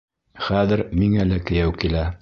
Хәҙер 0.45 0.83
миңә 1.03 1.27
лә 1.31 1.41
кейәү 1.51 1.77
килә. 1.85 2.09